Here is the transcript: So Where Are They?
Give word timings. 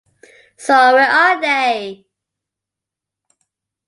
So 0.57 0.95
Where 0.95 1.07
Are 1.07 1.39
They? 1.39 2.07